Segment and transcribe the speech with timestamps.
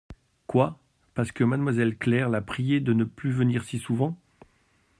[0.47, 0.79] Quoi!
[1.13, 4.17] parce que mademoiselle Claire l'a prié de ne plus venir si souvent?